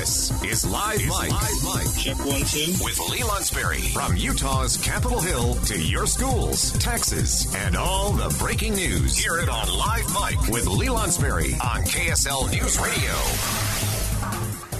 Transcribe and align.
This 0.00 0.30
is 0.44 0.64
Live 0.64 0.98
Mic. 1.00 1.30
Live 1.30 1.62
Mic. 1.62 1.94
Check 1.94 2.16
one, 2.24 2.40
two. 2.40 2.72
With 2.82 2.98
Lee 3.10 3.18
Lonsberry. 3.18 3.92
From 3.92 4.16
Utah's 4.16 4.78
Capitol 4.78 5.20
Hill 5.20 5.56
to 5.66 5.78
your 5.78 6.06
schools, 6.06 6.72
taxes, 6.78 7.54
and 7.54 7.76
all 7.76 8.10
the 8.12 8.34
breaking 8.38 8.76
news. 8.76 9.18
Hear 9.18 9.40
it 9.40 9.50
on 9.50 9.68
Live 9.68 10.06
Mic 10.14 10.54
with 10.54 10.66
Lee 10.66 10.86
Lonsberry 10.86 11.52
on 11.62 11.82
KSL 11.82 12.50
News 12.50 12.78
Radio. 12.80 13.12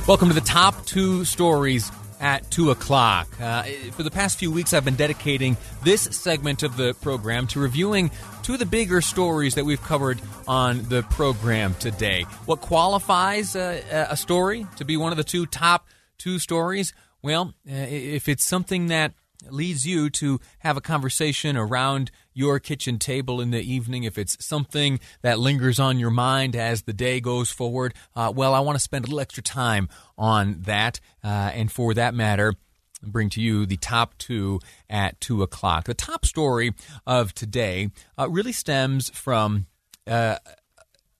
Welcome 0.08 0.28
to 0.28 0.34
the 0.34 0.40
top 0.40 0.86
two 0.86 1.26
stories 1.26 1.92
at 2.20 2.50
2 2.50 2.70
o'clock. 2.70 3.28
Uh, 3.40 3.62
for 3.92 4.02
the 4.02 4.10
past 4.10 4.38
few 4.38 4.50
weeks, 4.50 4.72
I've 4.72 4.84
been 4.84 4.94
dedicating 4.94 5.56
this 5.82 6.02
segment 6.02 6.62
of 6.62 6.76
the 6.76 6.94
program 6.94 7.46
to 7.48 7.60
reviewing 7.60 8.10
two 8.42 8.52
of 8.52 8.58
the 8.58 8.66
bigger 8.66 9.00
stories 9.00 9.54
that 9.54 9.64
we've 9.64 9.82
covered 9.82 10.20
on 10.46 10.82
the 10.88 11.02
program 11.04 11.74
today. 11.74 12.22
What 12.44 12.60
qualifies 12.60 13.56
a, 13.56 14.06
a 14.10 14.16
story 14.16 14.66
to 14.76 14.84
be 14.84 14.96
one 14.96 15.12
of 15.12 15.16
the 15.16 15.24
two 15.24 15.46
top 15.46 15.88
two 16.18 16.38
stories? 16.38 16.92
Well, 17.22 17.54
uh, 17.68 17.74
if 17.74 18.28
it's 18.28 18.44
something 18.44 18.88
that 18.88 19.14
leads 19.48 19.86
you 19.86 20.10
to 20.10 20.40
have 20.58 20.76
a 20.76 20.80
conversation 20.80 21.56
around 21.56 22.10
your 22.40 22.58
kitchen 22.58 22.98
table 22.98 23.38
in 23.38 23.50
the 23.50 23.60
evening, 23.60 24.04
if 24.04 24.16
it's 24.16 24.42
something 24.44 24.98
that 25.20 25.38
lingers 25.38 25.78
on 25.78 25.98
your 25.98 26.10
mind 26.10 26.56
as 26.56 26.82
the 26.82 26.94
day 26.94 27.20
goes 27.20 27.50
forward, 27.50 27.92
uh, 28.16 28.32
well, 28.34 28.54
I 28.54 28.60
want 28.60 28.76
to 28.76 28.80
spend 28.80 29.04
a 29.04 29.08
little 29.08 29.20
extra 29.20 29.42
time 29.42 29.90
on 30.16 30.62
that. 30.62 31.00
Uh, 31.22 31.50
and 31.52 31.70
for 31.70 31.92
that 31.92 32.14
matter, 32.14 32.54
bring 33.02 33.28
to 33.28 33.42
you 33.42 33.66
the 33.66 33.76
top 33.76 34.16
two 34.16 34.58
at 34.88 35.20
two 35.20 35.42
o'clock. 35.42 35.84
The 35.84 35.92
top 35.92 36.24
story 36.24 36.72
of 37.06 37.34
today 37.34 37.90
uh, 38.18 38.30
really 38.30 38.52
stems 38.52 39.10
from 39.10 39.66
uh, 40.06 40.36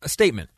a 0.00 0.08
statement 0.08 0.48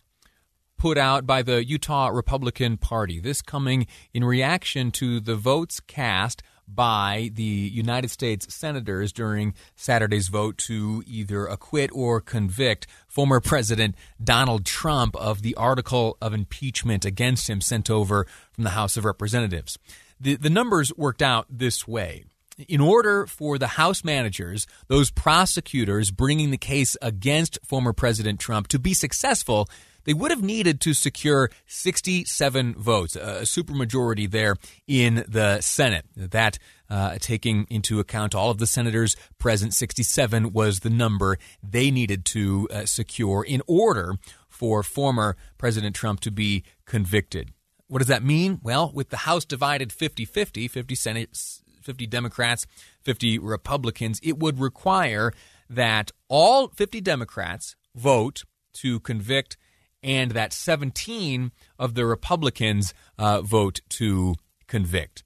put 0.79 0.97
out 0.97 1.27
by 1.27 1.43
the 1.43 1.65
Utah 1.65 2.09
Republican 2.09 2.77
Party. 2.77 3.19
This 3.19 3.43
coming 3.43 3.89
in 4.15 4.25
reaction 4.25 4.93
to 4.93 5.19
the 5.19 5.35
votes 5.37 5.81
cast 5.81 6.43
by 6.67 7.31
the 7.35 7.43
United 7.43 8.11
States 8.11 8.53
senators 8.55 9.13
during 9.13 9.55
Saturday's 9.77 10.29
vote 10.29 10.59
to 10.59 11.03
either 11.07 11.47
acquit 11.47 11.91
or 11.93 12.21
convict 12.21 12.87
former 13.09 13.41
President 13.41 13.95
Donald 14.23 14.65
Trump 14.65 15.15
of 15.17 15.43
the 15.43 15.55
article 15.55 16.17
of 16.21 16.33
impeachment 16.35 17.05
against 17.05 17.49
him 17.51 17.61
sent 17.61 17.91
over 17.91 18.27
from 18.53 18.65
the 18.65 18.71
House 18.71 18.97
of 18.97 19.05
Representatives. 19.05 19.79
The, 20.21 20.37
the 20.37 20.51
numbers 20.51 20.93
worked 20.97 21.23
out 21.23 21.47
this 21.51 21.87
way. 21.87 22.25
In 22.69 22.81
order 22.81 23.27
for 23.27 23.59
the 23.59 23.67
House 23.67 24.05
managers, 24.05 24.67
those 24.87 25.11
prosecutors 25.11 26.11
bringing 26.11 26.51
the 26.51 26.59
case 26.59 26.97
against 27.03 27.59
former 27.65 27.93
President 27.93 28.39
Trump, 28.39 28.69
to 28.69 28.79
be 28.79 28.95
successful, 28.95 29.69
they 30.05 30.15
would 30.15 30.31
have 30.31 30.43
needed 30.43 30.81
to 30.83 30.95
secure 30.95 31.51
67 31.67 32.75
votes, 32.75 33.17
a 33.17 33.43
supermajority 33.43 34.31
there 34.31 34.57
in 34.87 35.25
the 35.29 35.61
Senate. 35.61 36.07
That, 36.17 36.59
uh, 36.91 37.17
taking 37.21 37.67
into 37.71 38.01
account 38.01 38.35
all 38.35 38.51
of 38.51 38.59
the 38.59 38.67
senators 38.67 39.17
present, 39.39 39.75
67 39.75 40.53
was 40.53 40.81
the 40.81 40.91
number 40.91 41.39
they 41.63 41.91
needed 41.91 42.25
to 42.27 42.69
uh, 42.71 42.85
secure 42.85 43.45
in 43.45 43.63
order 43.67 44.17
for 44.49 44.83
former 44.83 45.37
President 45.59 45.97
Trump 45.97 46.21
to 46.21 46.31
be 46.31 46.65
convicted. 46.87 47.51
What 47.89 47.99
does 47.99 48.09
that 48.09 48.23
mean? 48.23 48.61
Well, 48.63 48.91
with 48.95 49.11
the 49.11 49.19
House 49.19 49.45
divided 49.45 49.93
50 49.93 50.25
50, 50.25 50.69
50 50.69 50.95
Senate, 50.95 51.39
50 51.83 52.07
Democrats, 52.07 52.67
50 53.03 53.39
Republicans, 53.39 54.21
it 54.23 54.39
would 54.39 54.59
require 54.59 55.33
that 55.69 56.11
all 56.29 56.69
50 56.69 57.01
Democrats 57.01 57.77
vote 57.95 58.45
to 58.75 59.01
convict 59.01 59.57
and 60.03 60.33
that 60.33 60.53
17 60.53 61.53
of 61.79 61.95
the 61.95 62.05
Republicans 62.05 62.93
uh, 63.19 63.43
vote 63.43 63.81
to 63.91 64.35
convict. 64.67 65.23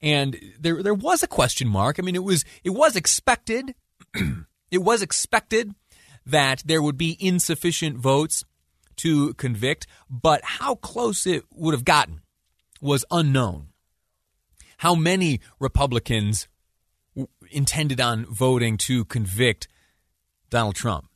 And 0.00 0.40
there, 0.58 0.82
there 0.82 0.94
was 0.94 1.22
a 1.22 1.28
question 1.28 1.68
mark. 1.68 1.98
I 1.98 2.02
mean, 2.02 2.16
it 2.16 2.24
was 2.24 2.44
it 2.64 2.70
was 2.70 2.96
expected. 2.96 3.74
it 4.70 4.78
was 4.78 5.02
expected 5.02 5.74
that 6.24 6.62
there 6.64 6.80
would 6.80 6.96
be 6.96 7.16
insufficient 7.20 7.98
votes 7.98 8.44
to 8.96 9.34
convict, 9.34 9.86
but 10.08 10.40
how 10.42 10.74
close 10.76 11.26
it 11.26 11.44
would 11.52 11.74
have 11.74 11.84
gotten 11.84 12.20
was 12.80 13.04
unknown. 13.10 13.68
How 14.78 14.94
many 14.94 15.40
Republicans 15.58 16.48
intended 17.50 18.00
on 18.00 18.24
voting 18.24 18.78
to 18.78 19.04
convict 19.04 19.68
Donald 20.48 20.76
Trump? 20.76 21.09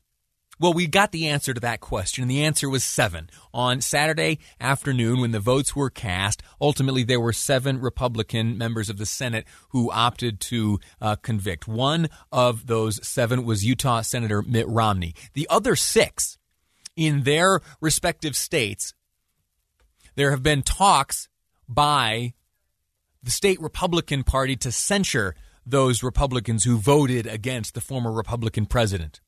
Well, 0.64 0.72
we 0.72 0.86
got 0.86 1.12
the 1.12 1.28
answer 1.28 1.52
to 1.52 1.60
that 1.60 1.82
question, 1.82 2.22
and 2.22 2.30
the 2.30 2.42
answer 2.42 2.70
was 2.70 2.82
seven. 2.82 3.28
On 3.52 3.82
Saturday 3.82 4.38
afternoon, 4.58 5.20
when 5.20 5.32
the 5.32 5.38
votes 5.38 5.76
were 5.76 5.90
cast, 5.90 6.42
ultimately 6.58 7.04
there 7.04 7.20
were 7.20 7.34
seven 7.34 7.82
Republican 7.82 8.56
members 8.56 8.88
of 8.88 8.96
the 8.96 9.04
Senate 9.04 9.44
who 9.72 9.90
opted 9.90 10.40
to 10.40 10.80
uh, 11.02 11.16
convict. 11.16 11.68
One 11.68 12.08
of 12.32 12.66
those 12.66 13.06
seven 13.06 13.44
was 13.44 13.66
Utah 13.66 14.00
Senator 14.00 14.40
Mitt 14.40 14.66
Romney. 14.66 15.14
The 15.34 15.46
other 15.50 15.76
six, 15.76 16.38
in 16.96 17.24
their 17.24 17.60
respective 17.82 18.34
states, 18.34 18.94
there 20.14 20.30
have 20.30 20.42
been 20.42 20.62
talks 20.62 21.28
by 21.68 22.32
the 23.22 23.30
state 23.30 23.60
Republican 23.60 24.24
Party 24.24 24.56
to 24.56 24.72
censure 24.72 25.34
those 25.66 26.02
Republicans 26.02 26.64
who 26.64 26.78
voted 26.78 27.26
against 27.26 27.74
the 27.74 27.82
former 27.82 28.10
Republican 28.10 28.64
president. 28.64 29.20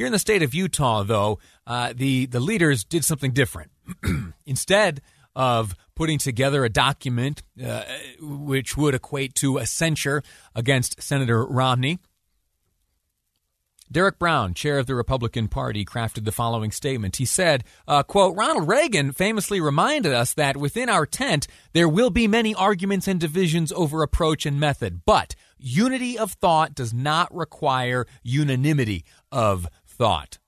Here 0.00 0.06
in 0.06 0.14
the 0.14 0.18
state 0.18 0.42
of 0.42 0.54
Utah, 0.54 1.02
though, 1.02 1.40
uh, 1.66 1.92
the 1.94 2.24
the 2.24 2.40
leaders 2.40 2.84
did 2.84 3.04
something 3.04 3.32
different. 3.32 3.70
Instead 4.46 5.02
of 5.36 5.74
putting 5.94 6.16
together 6.16 6.64
a 6.64 6.70
document 6.70 7.42
uh, 7.62 7.82
which 8.18 8.78
would 8.78 8.94
equate 8.94 9.34
to 9.34 9.58
a 9.58 9.66
censure 9.66 10.22
against 10.54 11.02
Senator 11.02 11.44
Romney, 11.44 11.98
Derek 13.92 14.20
Brown, 14.20 14.54
chair 14.54 14.78
of 14.78 14.86
the 14.86 14.94
Republican 14.94 15.48
Party, 15.48 15.84
crafted 15.84 16.24
the 16.24 16.30
following 16.30 16.70
statement. 16.70 17.16
He 17.16 17.24
said, 17.24 17.64
uh, 17.88 18.04
quote, 18.04 18.36
Ronald 18.36 18.68
Reagan 18.68 19.10
famously 19.10 19.60
reminded 19.60 20.12
us 20.12 20.32
that 20.34 20.56
within 20.56 20.88
our 20.88 21.06
tent 21.06 21.48
there 21.72 21.88
will 21.88 22.10
be 22.10 22.28
many 22.28 22.54
arguments 22.54 23.08
and 23.08 23.18
divisions 23.18 23.72
over 23.72 24.02
approach 24.02 24.46
and 24.46 24.60
method, 24.60 25.02
but 25.04 25.34
unity 25.58 26.16
of 26.16 26.32
thought 26.32 26.74
does 26.74 26.94
not 26.94 27.34
require 27.34 28.06
unanimity 28.22 29.04
of 29.32 29.66
thought. 30.00 30.38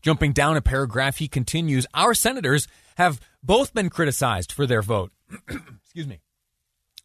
Jumping 0.00 0.32
down 0.32 0.56
a 0.56 0.62
paragraph, 0.62 1.18
he 1.18 1.28
continues 1.28 1.86
Our 1.92 2.14
senators 2.14 2.66
have 2.96 3.20
both 3.42 3.74
been 3.74 3.90
criticized 3.90 4.50
for 4.50 4.66
their 4.66 4.80
vote. 4.80 5.12
Excuse 5.84 6.06
me. 6.06 6.20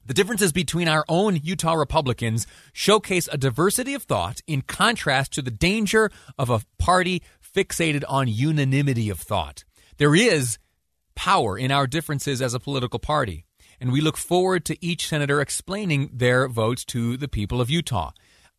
The 0.06 0.14
differences 0.14 0.54
between 0.54 0.88
our 0.88 1.04
own 1.10 1.42
Utah 1.44 1.74
Republicans 1.74 2.48
showcase 2.72 3.28
a 3.30 3.38
diversity 3.38 3.94
of 3.96 4.04
thought 4.04 4.40
in 4.48 4.62
contrast 4.62 5.34
to 5.34 5.42
the 5.42 5.52
danger 5.52 6.10
of 6.40 6.50
a 6.50 6.62
party 6.78 7.22
fixated 7.44 8.06
on 8.08 8.30
unanimity 8.30 9.10
of 9.10 9.20
thought. 9.20 9.66
There 9.98 10.16
is 10.16 10.58
power 11.16 11.58
in 11.58 11.70
our 11.70 11.86
differences 11.86 12.42
as 12.42 12.54
a 12.54 12.62
political 12.62 13.00
party, 13.00 13.44
and 13.82 13.92
we 13.92 14.00
look 14.00 14.16
forward 14.16 14.64
to 14.66 14.78
each 14.80 15.10
senator 15.10 15.42
explaining 15.42 16.12
their 16.14 16.48
votes 16.48 16.86
to 16.86 17.18
the 17.18 17.28
people 17.28 17.60
of 17.60 17.70
Utah. 17.70 18.12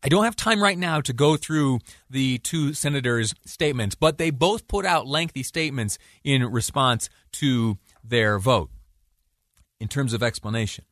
I 0.07 0.09
don't 0.09 0.23
have 0.23 0.37
time 0.37 0.63
right 0.63 0.77
now 0.77 1.01
to 1.01 1.11
go 1.11 1.35
through 1.35 1.79
the 2.09 2.37
two 2.37 2.73
senators' 2.73 3.35
statements, 3.45 3.93
but 3.93 4.17
they 4.17 4.29
both 4.29 4.69
put 4.69 4.85
out 4.85 5.05
lengthy 5.05 5.43
statements 5.43 5.97
in 6.23 6.45
response 6.45 7.09
to 7.33 7.77
their 8.05 8.39
vote 8.39 8.69
in 9.81 9.89
terms 9.89 10.13
of 10.13 10.23
explanation. 10.23 10.85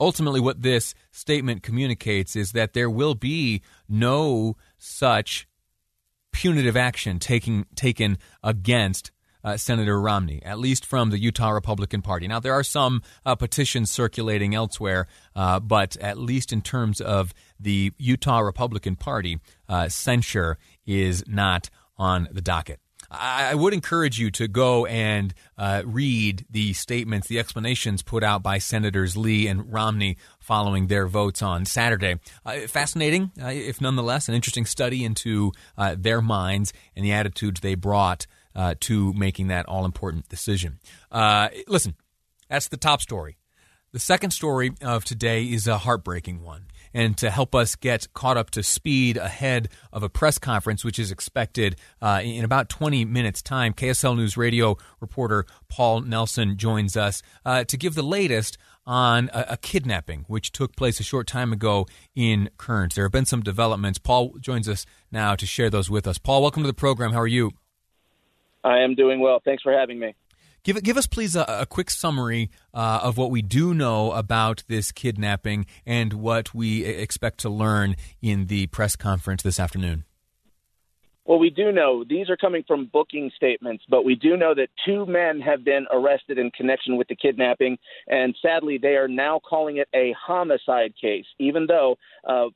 Ultimately, 0.00 0.40
what 0.40 0.62
this 0.62 0.96
statement 1.12 1.62
communicates 1.62 2.34
is 2.34 2.50
that 2.50 2.72
there 2.72 2.90
will 2.90 3.14
be 3.14 3.62
no 3.88 4.56
such 4.78 5.46
punitive 6.32 6.76
action 6.76 7.20
taking, 7.20 7.66
taken 7.76 8.18
against 8.42 9.12
uh, 9.44 9.56
Senator 9.56 10.00
Romney, 10.00 10.42
at 10.44 10.58
least 10.58 10.84
from 10.84 11.10
the 11.10 11.18
Utah 11.18 11.50
Republican 11.50 12.02
Party. 12.02 12.26
Now, 12.28 12.40
there 12.40 12.52
are 12.54 12.64
some 12.64 13.02
uh, 13.24 13.34
petitions 13.34 13.90
circulating 13.90 14.54
elsewhere, 14.54 15.06
uh, 15.36 15.60
but 15.60 15.96
at 15.98 16.18
least 16.18 16.52
in 16.52 16.62
terms 16.62 17.00
of 17.00 17.34
the 17.58 17.92
Utah 17.98 18.40
Republican 18.40 18.96
Party, 18.96 19.40
uh, 19.68 19.88
censure 19.88 20.58
is 20.86 21.24
not 21.26 21.70
on 21.96 22.28
the 22.30 22.40
docket. 22.40 22.80
I, 23.10 23.54
would 23.54 23.72
encourage 23.72 24.18
you 24.18 24.30
to 24.32 24.48
go 24.48 24.84
and 24.84 25.32
uh, 25.56 25.82
read 25.86 26.44
the 26.50 26.74
statements, 26.74 27.26
the 27.26 27.38
explanations 27.38 28.02
put 28.02 28.22
out 28.22 28.42
by 28.42 28.58
Senators 28.58 29.16
Lee 29.16 29.46
and 29.46 29.72
Romney 29.72 30.18
following 30.38 30.88
their 30.88 31.06
votes 31.06 31.40
on 31.40 31.64
Saturday. 31.64 32.16
Uh, 32.44 32.60
fascinating, 32.66 33.30
uh, 33.42 33.46
if 33.46 33.80
nonetheless, 33.80 34.28
an 34.28 34.34
interesting 34.34 34.66
study 34.66 35.04
into 35.04 35.52
uh, 35.78 35.96
their 35.98 36.20
minds 36.20 36.72
and 36.94 37.04
the 37.04 37.12
attitudes 37.12 37.60
they 37.60 37.74
brought 37.74 38.26
uh, 38.58 38.74
to 38.80 39.14
making 39.14 39.46
that 39.48 39.64
all 39.66 39.84
important 39.84 40.28
decision. 40.28 40.80
Uh, 41.12 41.48
listen, 41.68 41.94
that's 42.50 42.68
the 42.68 42.76
top 42.76 43.00
story. 43.00 43.38
The 43.92 44.00
second 44.00 44.32
story 44.32 44.72
of 44.82 45.04
today 45.04 45.44
is 45.44 45.66
a 45.66 45.78
heartbreaking 45.78 46.42
one. 46.42 46.66
And 46.92 47.16
to 47.18 47.30
help 47.30 47.54
us 47.54 47.76
get 47.76 48.12
caught 48.14 48.36
up 48.36 48.50
to 48.50 48.62
speed 48.62 49.16
ahead 49.16 49.68
of 49.92 50.02
a 50.02 50.08
press 50.08 50.38
conference, 50.38 50.84
which 50.84 50.98
is 50.98 51.12
expected 51.12 51.76
uh, 52.02 52.20
in 52.24 52.44
about 52.44 52.68
20 52.68 53.04
minutes' 53.04 53.42
time, 53.42 53.72
KSL 53.74 54.16
News 54.16 54.36
Radio 54.36 54.76
reporter 55.00 55.46
Paul 55.68 56.00
Nelson 56.00 56.56
joins 56.56 56.96
us 56.96 57.22
uh, 57.44 57.64
to 57.64 57.76
give 57.76 57.94
the 57.94 58.02
latest 58.02 58.58
on 58.84 59.30
a, 59.32 59.46
a, 59.50 59.56
kidnapping 59.58 60.24
which 60.28 60.50
took 60.50 60.74
place 60.74 60.98
a 60.98 61.02
short 61.02 61.26
time 61.26 61.52
ago 61.52 61.86
in 62.16 62.48
Kearns. 62.56 62.94
There 62.94 63.04
have 63.04 63.12
been 63.12 63.26
some 63.26 63.42
developments. 63.42 63.98
Paul 63.98 64.34
joins 64.40 64.66
us 64.66 64.86
now 65.12 65.36
to 65.36 65.44
share 65.46 65.68
those 65.68 65.90
with 65.90 66.06
us. 66.06 66.16
Paul, 66.16 66.40
welcome 66.40 66.62
to 66.62 66.66
the 66.66 66.74
program. 66.74 67.12
How 67.12 67.20
are 67.20 67.26
you? 67.26 67.52
I 68.64 68.78
am 68.80 68.94
doing 68.94 69.20
well. 69.20 69.40
Thanks 69.44 69.62
for 69.62 69.72
having 69.72 69.98
me. 69.98 70.14
Give, 70.64 70.82
give 70.82 70.96
us, 70.96 71.06
please, 71.06 71.36
a, 71.36 71.44
a 71.48 71.66
quick 71.66 71.88
summary 71.88 72.50
uh, 72.74 73.00
of 73.02 73.16
what 73.16 73.30
we 73.30 73.42
do 73.42 73.72
know 73.72 74.12
about 74.12 74.64
this 74.68 74.92
kidnapping 74.92 75.66
and 75.86 76.12
what 76.12 76.52
we 76.54 76.84
expect 76.84 77.38
to 77.40 77.48
learn 77.48 77.96
in 78.20 78.46
the 78.46 78.66
press 78.66 78.96
conference 78.96 79.42
this 79.42 79.60
afternoon. 79.60 80.04
Well, 81.28 81.38
we 81.38 81.50
do 81.50 81.72
know 81.72 82.04
these 82.08 82.30
are 82.30 82.38
coming 82.38 82.64
from 82.66 82.88
booking 82.90 83.30
statements, 83.36 83.84
but 83.86 84.02
we 84.02 84.14
do 84.14 84.34
know 84.38 84.54
that 84.54 84.70
two 84.86 85.04
men 85.04 85.42
have 85.42 85.62
been 85.62 85.84
arrested 85.92 86.38
in 86.38 86.50
connection 86.52 86.96
with 86.96 87.06
the 87.08 87.16
kidnapping, 87.16 87.76
and 88.06 88.34
sadly, 88.40 88.78
they 88.80 88.96
are 88.96 89.08
now 89.08 89.38
calling 89.38 89.76
it 89.76 89.88
a 89.94 90.14
homicide 90.18 90.94
case, 90.98 91.26
even 91.38 91.66
though, 91.66 91.98
uh, 92.26 92.46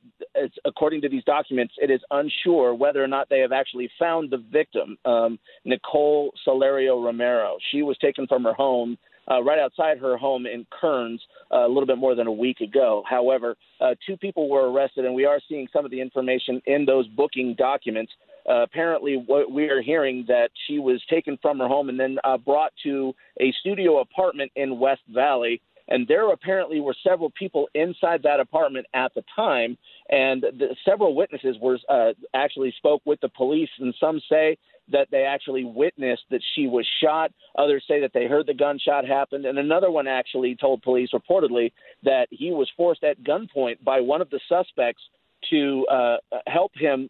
according 0.65 1.01
to 1.01 1.09
these 1.09 1.23
documents, 1.23 1.75
it 1.77 1.91
is 1.91 2.01
unsure 2.09 2.73
whether 2.73 3.03
or 3.03 3.07
not 3.07 3.29
they 3.29 3.41
have 3.41 3.51
actually 3.51 3.91
found 3.99 4.31
the 4.31 4.43
victim, 4.51 4.97
um, 5.05 5.37
Nicole 5.65 6.33
Salerio 6.43 6.99
Romero. 6.99 7.57
She 7.71 7.83
was 7.83 7.95
taken 7.99 8.25
from 8.25 8.43
her 8.43 8.55
home 8.55 8.97
uh, 9.29 9.41
right 9.41 9.59
outside 9.59 9.97
her 9.99 10.17
home 10.17 10.45
in 10.45 10.65
Kearns 10.69 11.21
uh, 11.51 11.65
a 11.65 11.67
little 11.67 11.85
bit 11.85 11.97
more 11.97 12.15
than 12.15 12.27
a 12.27 12.31
week 12.31 12.61
ago. 12.61 13.03
However, 13.09 13.55
uh, 13.81 13.95
two 14.05 14.17
people 14.17 14.49
were 14.49 14.71
arrested, 14.71 15.05
and 15.05 15.13
we 15.13 15.25
are 15.25 15.39
seeing 15.47 15.67
some 15.73 15.85
of 15.85 15.91
the 15.91 16.01
information 16.01 16.61
in 16.65 16.85
those 16.85 17.07
booking 17.07 17.55
documents. 17.57 18.11
Uh, 18.49 18.63
apparently, 18.63 19.15
what 19.25 19.51
we 19.51 19.69
are 19.69 19.81
hearing 19.81 20.25
that 20.27 20.49
she 20.67 20.79
was 20.79 21.01
taken 21.09 21.37
from 21.41 21.59
her 21.59 21.67
home 21.67 21.89
and 21.89 21.99
then 21.99 22.17
uh, 22.23 22.37
brought 22.37 22.73
to 22.83 23.13
a 23.39 23.53
studio 23.61 23.99
apartment 23.99 24.51
in 24.55 24.79
West 24.79 25.01
Valley. 25.13 25.61
And 25.87 26.07
there 26.07 26.31
apparently 26.31 26.79
were 26.79 26.95
several 27.05 27.29
people 27.31 27.67
inside 27.73 28.23
that 28.23 28.39
apartment 28.39 28.87
at 28.93 29.13
the 29.13 29.23
time, 29.35 29.77
and 30.09 30.41
the, 30.41 30.75
several 30.85 31.15
witnesses 31.15 31.57
were 31.61 31.77
uh, 31.89 32.13
actually 32.33 32.73
spoke 32.77 33.01
with 33.05 33.19
the 33.21 33.29
police. 33.29 33.69
And 33.79 33.93
some 33.99 34.21
say 34.29 34.57
that 34.91 35.07
they 35.11 35.23
actually 35.23 35.63
witnessed 35.63 36.23
that 36.29 36.41
she 36.55 36.67
was 36.67 36.87
shot. 37.01 37.31
Others 37.57 37.85
say 37.87 38.01
that 38.01 38.11
they 38.13 38.25
heard 38.25 38.47
the 38.47 38.53
gunshot 38.53 39.05
happen. 39.05 39.45
And 39.45 39.57
another 39.57 39.91
one 39.91 40.07
actually 40.07 40.55
told 40.55 40.81
police 40.81 41.09
reportedly 41.13 41.71
that 42.03 42.27
he 42.31 42.51
was 42.51 42.69
forced 42.75 43.03
at 43.03 43.23
gunpoint 43.23 43.83
by 43.83 44.01
one 44.01 44.21
of 44.21 44.29
the 44.29 44.41
suspects 44.49 45.01
to 45.49 45.85
uh, 45.91 46.17
help 46.47 46.71
him 46.75 47.09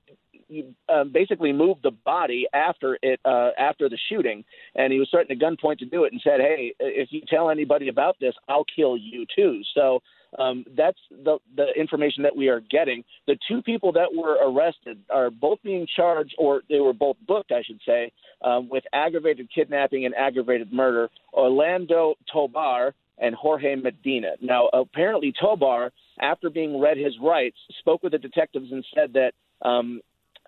uh, 0.89 1.03
basically 1.03 1.51
moved 1.51 1.81
the 1.83 1.91
body 1.91 2.47
after 2.53 2.97
it 3.01 3.19
uh, 3.25 3.50
after 3.57 3.89
the 3.89 3.97
shooting, 4.09 4.44
and 4.75 4.91
he 4.94 5.00
was 5.00 5.09
threatening 5.09 5.41
a 5.41 5.45
gunpoint 5.45 5.79
to 5.79 5.85
do 5.85 6.03
it, 6.03 6.11
and 6.11 6.21
said, 6.23 6.39
"Hey, 6.39 6.73
if 6.79 7.09
you 7.11 7.21
tell 7.27 7.50
anybody 7.50 7.88
about 7.89 8.17
this, 8.19 8.33
I'll 8.47 8.65
kill 8.75 8.97
you 8.97 9.25
too." 9.35 9.61
So 9.73 10.01
um, 10.39 10.65
that's 10.75 10.97
the 11.09 11.38
the 11.55 11.67
information 11.77 12.23
that 12.23 12.35
we 12.35 12.47
are 12.50 12.59
getting. 12.59 13.03
The 13.27 13.38
two 13.47 13.61
people 13.61 13.91
that 13.94 14.13
were 14.13 14.38
arrested 14.41 15.00
are 15.09 15.29
both 15.29 15.59
being 15.63 15.88
charged, 15.95 16.35
or 16.38 16.61
they 16.69 16.79
were 16.79 16.94
both 16.94 17.17
booked, 17.27 17.51
I 17.51 17.63
should 17.63 17.79
say, 17.85 18.11
um, 18.41 18.69
with 18.69 18.83
aggravated 18.94 19.50
kidnapping 19.53 20.05
and 20.05 20.15
aggravated 20.15 20.71
murder. 20.71 21.09
Orlando 21.33 22.15
Tobar 22.31 22.94
and 23.19 23.35
Jorge 23.35 23.75
Medina. 23.75 24.31
Now, 24.41 24.69
apparently, 24.73 25.33
Tobar, 25.39 25.91
after 26.19 26.50
being 26.50 26.79
read 26.79 26.97
his 26.97 27.13
rights, 27.21 27.57
spoke 27.79 28.03
with 28.03 28.11
the 28.11 28.17
detectives 28.17 28.71
and 28.71 28.85
said 28.94 29.13
that 29.13 29.33
um, 29.67 30.01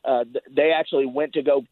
uh, 0.06 0.24
they 0.56 0.72
actually 0.72 1.06
went 1.06 1.34
to 1.34 1.42
go 1.42 1.64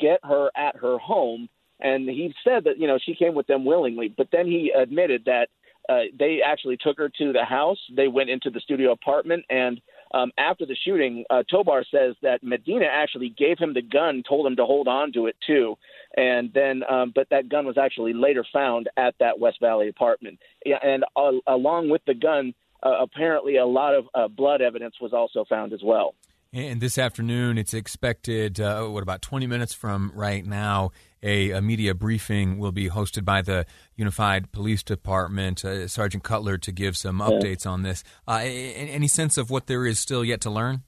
get 0.00 0.20
her 0.24 0.50
at 0.56 0.76
her 0.76 0.98
home, 0.98 1.48
and 1.80 2.08
he 2.08 2.34
said 2.44 2.64
that 2.64 2.78
you 2.78 2.86
know 2.86 2.98
she 3.04 3.14
came 3.14 3.34
with 3.34 3.46
them 3.46 3.64
willingly. 3.64 4.08
But 4.08 4.28
then 4.32 4.46
he 4.46 4.72
admitted 4.76 5.24
that 5.26 5.48
uh, 5.88 6.02
they 6.18 6.40
actually 6.44 6.76
took 6.76 6.98
her 6.98 7.08
to 7.08 7.32
the 7.32 7.44
house. 7.44 7.78
They 7.94 8.08
went 8.08 8.30
into 8.30 8.50
the 8.50 8.60
studio 8.60 8.92
apartment, 8.92 9.44
and 9.50 9.80
um, 10.14 10.32
after 10.38 10.66
the 10.66 10.76
shooting, 10.84 11.24
uh, 11.30 11.42
Tobar 11.50 11.84
says 11.90 12.14
that 12.22 12.42
Medina 12.42 12.86
actually 12.86 13.28
gave 13.30 13.58
him 13.58 13.74
the 13.74 13.82
gun, 13.82 14.22
told 14.26 14.46
him 14.46 14.56
to 14.56 14.64
hold 14.64 14.88
on 14.88 15.12
to 15.12 15.26
it 15.26 15.36
too, 15.46 15.76
and 16.16 16.52
then, 16.54 16.82
um, 16.88 17.12
but 17.14 17.28
that 17.30 17.48
gun 17.48 17.66
was 17.66 17.76
actually 17.76 18.12
later 18.14 18.44
found 18.52 18.88
at 18.96 19.14
that 19.20 19.38
West 19.38 19.58
Valley 19.60 19.88
apartment, 19.88 20.38
and 20.64 21.04
uh, 21.16 21.32
along 21.46 21.88
with 21.88 22.02
the 22.06 22.14
gun, 22.14 22.54
uh, 22.82 22.98
apparently 23.00 23.56
a 23.56 23.66
lot 23.66 23.94
of 23.94 24.04
uh, 24.14 24.28
blood 24.28 24.60
evidence 24.60 24.94
was 25.00 25.12
also 25.12 25.44
found 25.48 25.72
as 25.72 25.80
well. 25.82 26.14
And 26.52 26.80
this 26.80 26.96
afternoon, 26.96 27.58
it's 27.58 27.74
expected, 27.74 28.60
uh, 28.60 28.84
what, 28.84 29.02
about 29.02 29.20
20 29.20 29.46
minutes 29.46 29.74
from 29.74 30.12
right 30.14 30.44
now, 30.44 30.90
a, 31.22 31.50
a, 31.50 31.60
media 31.60 31.94
briefing 31.94 32.58
will 32.58 32.72
be 32.72 32.88
hosted 32.88 33.24
by 33.24 33.42
the 33.42 33.66
Unified 33.96 34.52
Police 34.52 34.82
Department, 34.82 35.64
uh, 35.64 35.88
Sergeant 35.88 36.22
Cutler, 36.22 36.56
to 36.58 36.72
give 36.72 36.96
some 36.96 37.18
updates 37.18 37.66
on 37.66 37.82
this. 37.82 38.04
Uh, 38.26 38.40
any 38.44 39.08
sense 39.08 39.36
of 39.36 39.50
what 39.50 39.66
there 39.66 39.86
is 39.86 39.98
still 39.98 40.24
yet 40.24 40.40
to 40.42 40.50
learn? 40.50 40.82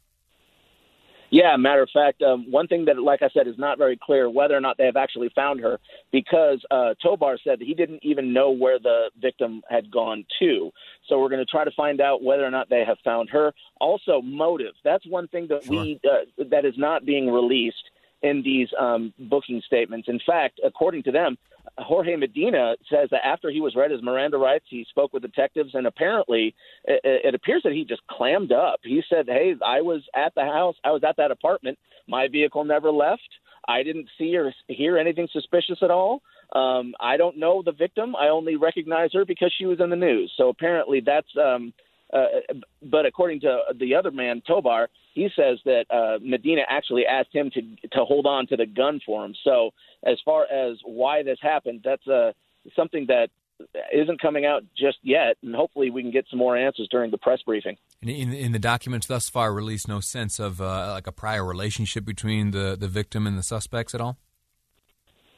Yeah, 1.30 1.56
matter 1.56 1.82
of 1.82 1.90
fact, 1.92 2.22
um, 2.22 2.50
one 2.50 2.66
thing 2.68 2.86
that, 2.86 2.98
like 2.98 3.22
I 3.22 3.28
said, 3.34 3.46
is 3.46 3.58
not 3.58 3.76
very 3.76 3.98
clear 4.02 4.30
whether 4.30 4.56
or 4.56 4.60
not 4.60 4.78
they 4.78 4.86
have 4.86 4.96
actually 4.96 5.30
found 5.34 5.60
her 5.60 5.78
because 6.10 6.64
uh, 6.70 6.94
Tobar 7.02 7.38
said 7.44 7.60
that 7.60 7.66
he 7.66 7.74
didn't 7.74 8.00
even 8.02 8.32
know 8.32 8.50
where 8.50 8.78
the 8.78 9.10
victim 9.20 9.62
had 9.68 9.90
gone 9.90 10.24
to. 10.38 10.70
So 11.06 11.20
we're 11.20 11.28
going 11.28 11.44
to 11.44 11.50
try 11.50 11.64
to 11.64 11.70
find 11.72 12.00
out 12.00 12.22
whether 12.22 12.44
or 12.44 12.50
not 12.50 12.70
they 12.70 12.84
have 12.86 12.98
found 13.04 13.28
her. 13.30 13.52
Also, 13.80 14.22
motive. 14.22 14.72
That's 14.84 15.06
one 15.06 15.28
thing 15.28 15.48
that 15.48 15.64
sure. 15.64 15.82
we 15.82 16.00
uh, 16.04 16.44
that 16.50 16.64
is 16.64 16.74
not 16.76 17.04
being 17.04 17.30
released 17.30 17.76
in 18.22 18.42
these 18.42 18.68
um, 18.78 19.12
booking 19.18 19.62
statements. 19.66 20.08
In 20.08 20.20
fact, 20.26 20.60
according 20.64 21.02
to 21.04 21.12
them, 21.12 21.36
Jorge 21.78 22.16
Medina 22.16 22.76
says 22.90 23.08
that 23.10 23.26
after 23.26 23.50
he 23.50 23.60
was 23.60 23.74
read 23.76 23.90
his 23.90 24.02
Miranda 24.02 24.38
rights, 24.38 24.64
he 24.68 24.86
spoke 24.88 25.12
with 25.12 25.22
detectives, 25.22 25.74
and 25.74 25.86
apparently 25.86 26.54
it, 26.84 27.00
it 27.04 27.34
appears 27.34 27.62
that 27.64 27.72
he 27.72 27.84
just 27.84 28.06
clammed 28.08 28.52
up. 28.52 28.80
He 28.82 29.02
said, 29.08 29.26
"Hey, 29.26 29.54
I 29.64 29.80
was 29.80 30.02
at 30.14 30.34
the 30.34 30.44
house. 30.44 30.76
I 30.84 30.90
was 30.90 31.02
at 31.06 31.16
that 31.16 31.30
apartment. 31.30 31.78
My 32.06 32.28
vehicle 32.28 32.64
never 32.64 32.90
left. 32.90 33.28
I 33.66 33.82
didn't 33.82 34.08
see 34.16 34.36
or 34.36 34.52
hear 34.68 34.96
anything 34.96 35.28
suspicious 35.32 35.78
at 35.82 35.90
all. 35.90 36.22
Um, 36.54 36.94
I 37.00 37.16
don't 37.16 37.38
know 37.38 37.62
the 37.62 37.72
victim. 37.72 38.16
I 38.16 38.28
only 38.28 38.56
recognize 38.56 39.10
her 39.12 39.24
because 39.24 39.52
she 39.58 39.66
was 39.66 39.80
in 39.80 39.90
the 39.90 39.96
news. 39.96 40.32
So 40.36 40.48
apparently 40.48 41.00
that's." 41.04 41.28
Um, 41.36 41.72
uh, 42.12 42.24
but 42.82 43.06
according 43.06 43.40
to 43.40 43.58
the 43.78 43.94
other 43.94 44.10
man, 44.10 44.42
Tobar, 44.46 44.88
he 45.14 45.28
says 45.36 45.58
that 45.64 45.84
uh, 45.90 46.18
Medina 46.22 46.62
actually 46.68 47.04
asked 47.06 47.34
him 47.34 47.50
to 47.50 47.60
to 47.88 48.04
hold 48.04 48.26
on 48.26 48.46
to 48.48 48.56
the 48.56 48.66
gun 48.66 49.00
for 49.04 49.24
him. 49.24 49.34
So 49.44 49.70
as 50.04 50.18
far 50.24 50.44
as 50.44 50.78
why 50.84 51.22
this 51.22 51.38
happened, 51.42 51.82
that's 51.84 52.06
uh, 52.06 52.32
something 52.74 53.06
that 53.08 53.28
isn't 53.92 54.20
coming 54.20 54.46
out 54.46 54.62
just 54.76 54.98
yet, 55.02 55.36
and 55.42 55.54
hopefully 55.54 55.90
we 55.90 56.02
can 56.02 56.10
get 56.10 56.26
some 56.30 56.38
more 56.38 56.56
answers 56.56 56.88
during 56.90 57.10
the 57.10 57.18
press 57.18 57.40
briefing. 57.44 57.76
In, 58.00 58.32
in 58.32 58.52
the 58.52 58.58
documents 58.58 59.06
thus 59.06 59.28
far 59.28 59.52
released, 59.52 59.88
no 59.88 60.00
sense 60.00 60.38
of 60.38 60.60
uh, 60.60 60.90
like 60.92 61.06
a 61.06 61.12
prior 61.12 61.44
relationship 61.44 62.04
between 62.04 62.52
the, 62.52 62.76
the 62.78 62.88
victim 62.88 63.26
and 63.26 63.36
the 63.36 63.42
suspects 63.42 63.94
at 63.94 64.00
all. 64.00 64.16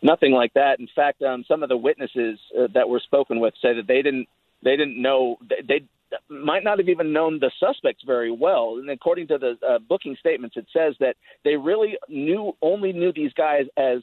Nothing 0.02 0.32
like 0.32 0.52
that. 0.54 0.80
In 0.80 0.88
fact, 0.94 1.22
um, 1.22 1.44
some 1.48 1.62
of 1.62 1.68
the 1.68 1.76
witnesses 1.76 2.38
uh, 2.58 2.68
that 2.74 2.88
were 2.88 3.00
spoken 3.00 3.40
with 3.40 3.54
say 3.60 3.74
that 3.74 3.86
they 3.86 4.02
didn't 4.02 4.28
they 4.62 4.76
didn't 4.76 5.00
know 5.00 5.36
they 5.66 5.82
might 6.30 6.64
not 6.64 6.78
have 6.78 6.88
even 6.88 7.12
known 7.12 7.40
the 7.40 7.50
suspects 7.58 8.02
very 8.06 8.30
well. 8.30 8.76
And 8.78 8.88
according 8.90 9.26
to 9.28 9.38
the 9.38 9.58
uh, 9.66 9.78
booking 9.78 10.16
statements, 10.20 10.56
it 10.56 10.66
says 10.72 10.94
that 11.00 11.16
they 11.44 11.56
really 11.56 11.96
knew 12.08 12.52
only 12.62 12.92
knew 12.92 13.12
these 13.12 13.32
guys 13.34 13.66
as 13.76 13.98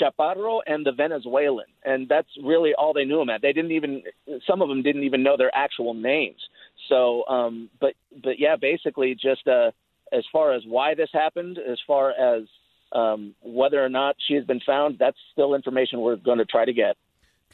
Chaparro 0.00 0.60
and 0.66 0.86
the 0.86 0.92
Venezuelan, 0.92 1.66
and 1.84 2.08
that's 2.08 2.28
really 2.42 2.72
all 2.74 2.92
they 2.92 3.04
knew 3.04 3.18
them 3.18 3.28
at. 3.28 3.42
They 3.42 3.52
didn't 3.52 3.72
even 3.72 4.02
some 4.46 4.62
of 4.62 4.68
them 4.68 4.82
didn't 4.82 5.02
even 5.02 5.22
know 5.22 5.36
their 5.36 5.54
actual 5.54 5.92
names. 5.92 6.40
So, 6.88 7.26
um, 7.26 7.68
but 7.80 7.94
but 8.22 8.38
yeah, 8.38 8.56
basically 8.56 9.14
just 9.14 9.46
uh, 9.46 9.72
as 10.12 10.24
far 10.32 10.52
as 10.52 10.62
why 10.66 10.94
this 10.94 11.10
happened, 11.12 11.58
as 11.58 11.78
far 11.86 12.10
as 12.12 12.44
um, 12.92 13.34
whether 13.42 13.84
or 13.84 13.88
not 13.88 14.16
she 14.26 14.34
has 14.34 14.44
been 14.44 14.60
found, 14.64 14.96
that's 14.98 15.16
still 15.32 15.54
information 15.54 16.00
we're 16.00 16.16
going 16.16 16.38
to 16.38 16.44
try 16.44 16.64
to 16.64 16.72
get. 16.72 16.96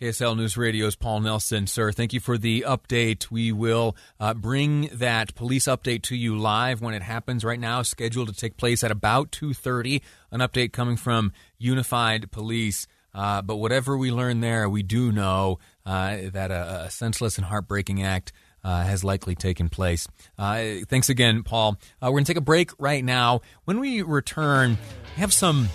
KSL 0.01 0.37
News 0.37 0.57
Radio's 0.57 0.95
Paul 0.95 1.21
Nelson. 1.21 1.67
Sir, 1.67 1.91
thank 1.91 2.13
you 2.13 2.21
for 2.21 2.39
the 2.39 2.65
update. 2.69 3.33
We 3.33 3.51
will 3.51 3.97
uh, 4.21 4.33
bring 4.33 4.89
that 4.93 5.35
police 5.35 5.65
update 5.65 6.03
to 6.03 6.17
you 6.17 6.39
live 6.39 6.81
when 6.81 6.95
it 6.95 7.03
happens 7.03 7.45
right 7.45 7.59
now, 7.59 7.83
scheduled 7.83 8.29
to 8.29 8.35
take 8.35 8.57
place 8.57 8.85
at 8.85 8.93
about 8.93 9.33
2.30. 9.33 10.01
An 10.31 10.39
update 10.39 10.73
coming 10.73 10.97
from 10.97 11.33
Unified 11.59 12.31
Police. 12.31 12.87
Uh, 13.13 13.43
but 13.43 13.57
whatever 13.57 13.99
we 13.99 14.13
learn 14.13 14.39
there, 14.39 14.69
we 14.69 14.85
do 14.85 15.11
know 15.11 15.59
uh, 15.85 16.19
that 16.33 16.53
a, 16.53 16.85
a, 16.85 16.91
senseless 16.91 17.37
and 17.37 17.47
heartbreaking 17.47 18.05
act 18.05 18.31
uh, 18.63 18.85
has 18.85 19.03
likely 19.03 19.35
taken 19.35 19.69
place. 19.69 20.07
Uh, 20.39 20.85
thanks 20.89 21.09
again, 21.09 21.43
Paul. 21.43 21.77
Uh, 22.01 22.07
we're 22.07 22.11
going 22.11 22.25
to 22.25 22.31
take 22.33 22.37
a 22.37 22.41
break 22.41 22.71
right 22.79 23.05
now. 23.05 23.41
When 23.65 23.81
we 23.81 24.03
return, 24.03 24.79
we 25.17 25.21
have 25.21 25.33
some 25.33 25.69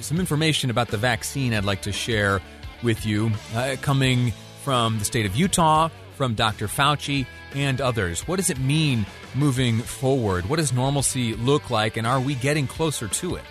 some 0.00 0.20
information 0.20 0.70
about 0.70 0.88
the 0.88 0.96
vaccine 0.96 1.52
I'd 1.52 1.64
like 1.64 1.82
to 1.82 1.92
share 1.92 2.40
with 2.82 3.04
you, 3.06 3.30
uh, 3.54 3.76
coming 3.80 4.32
from 4.62 4.98
the 4.98 5.04
state 5.04 5.26
of 5.26 5.36
Utah, 5.36 5.88
from 6.16 6.34
Dr. 6.34 6.66
Fauci, 6.66 7.26
and 7.54 7.80
others. 7.80 8.26
What 8.26 8.36
does 8.36 8.50
it 8.50 8.58
mean 8.58 9.06
moving 9.34 9.78
forward? 9.78 10.48
What 10.48 10.56
does 10.56 10.72
normalcy 10.72 11.34
look 11.34 11.70
like, 11.70 11.96
and 11.96 12.06
are 12.06 12.20
we 12.20 12.34
getting 12.34 12.66
closer 12.66 13.08
to 13.08 13.36
it? 13.36 13.44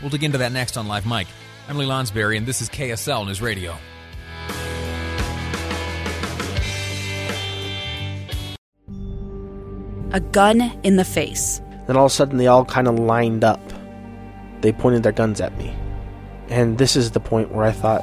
We'll 0.00 0.10
dig 0.10 0.24
into 0.24 0.38
that 0.38 0.52
next 0.52 0.76
on 0.76 0.88
Live 0.88 1.06
Mic. 1.06 1.26
I'm 1.68 1.76
Lee 1.76 1.86
Lonsberry, 1.86 2.36
and 2.36 2.46
this 2.46 2.62
is 2.62 2.68
KSL 2.68 3.26
News 3.26 3.42
Radio. 3.42 3.76
A 10.12 10.20
gun 10.20 10.62
in 10.84 10.96
the 10.96 11.04
face. 11.04 11.60
Then 11.86 11.96
all 11.96 12.06
of 12.06 12.12
a 12.12 12.14
sudden, 12.14 12.38
they 12.38 12.46
all 12.46 12.64
kind 12.64 12.88
of 12.88 12.98
lined 12.98 13.44
up. 13.44 13.60
They 14.62 14.72
pointed 14.72 15.02
their 15.02 15.12
guns 15.12 15.40
at 15.40 15.56
me. 15.58 15.74
And 16.48 16.78
this 16.78 16.96
is 16.96 17.10
the 17.10 17.20
point 17.20 17.52
where 17.52 17.64
I 17.64 17.72
thought, 17.72 18.02